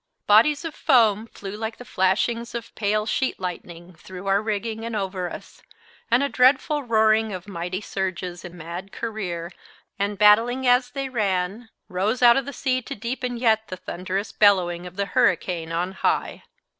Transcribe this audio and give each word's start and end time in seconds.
Bodies 0.25 0.65
of 0.65 0.73
foam 0.73 1.27
flew 1.27 1.55
like 1.55 1.77
the 1.77 1.85
flashings 1.85 2.55
of 2.55 2.73
pale 2.73 3.05
sheet 3.05 3.39
lightning 3.39 3.93
through 3.93 4.25
our 4.25 4.41
rigging 4.41 4.83
and 4.83 4.95
over 4.95 5.29
us, 5.31 5.61
and 6.09 6.23
a 6.23 6.27
dreadful 6.27 6.81
roaring 6.81 7.31
of 7.31 7.47
mighty 7.47 7.81
surges 7.81 8.43
in 8.43 8.57
mad 8.57 8.91
career, 8.91 9.51
and 9.99 10.17
battling 10.17 10.65
as 10.65 10.89
they 10.89 11.07
ran, 11.07 11.69
rose 11.87 12.23
out 12.23 12.35
of 12.35 12.47
the 12.47 12.51
sea 12.51 12.81
to 12.81 12.95
deepen 12.95 13.37
yet 13.37 13.67
the 13.67 13.77
thunderous 13.77 14.31
bellowing 14.31 14.87
of 14.87 14.95
the 14.95 15.05
hurricane 15.05 15.71
on 15.71 15.91
high. 15.91 16.41